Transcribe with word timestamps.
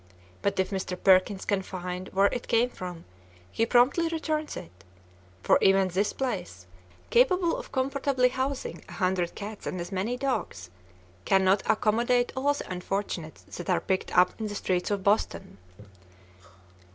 But 0.41 0.59
if 0.59 0.71
Mr. 0.71 0.97
Perkins 0.99 1.45
can 1.45 1.61
find 1.61 2.09
where 2.11 2.25
it 2.33 2.47
came 2.47 2.71
from 2.71 3.05
he 3.51 3.67
promptly 3.67 4.07
returns 4.07 4.57
it, 4.57 4.71
for 5.43 5.59
even 5.61 5.89
this 5.89 6.11
place, 6.11 6.65
capable 7.11 7.55
of 7.55 7.71
comfortably 7.71 8.29
housing 8.29 8.83
a 8.89 8.93
hundred 8.93 9.35
cats 9.35 9.67
and 9.67 9.79
as 9.79 9.91
many 9.91 10.17
dogs, 10.17 10.71
cannot 11.23 11.61
accommodate 11.69 12.31
all 12.35 12.51
the 12.55 12.67
unfortunates 12.71 13.43
that 13.57 13.69
are 13.69 13.79
picked 13.79 14.11
up 14.17 14.33
in 14.41 14.47
the 14.47 14.55
streets 14.55 14.89
of 14.89 15.03
Boston. 15.03 15.59